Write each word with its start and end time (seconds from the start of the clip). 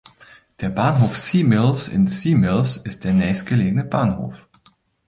Der 0.61 0.69
Bahnhof 0.69 1.15
Sea 1.15 1.43
Mills 1.45 1.87
in 1.87 2.07
Sea 2.07 2.35
Mills 2.35 2.77
ist 2.77 3.03
der 3.03 3.13
nächstgelegene 3.13 3.83
Bahnhof. 3.83 4.47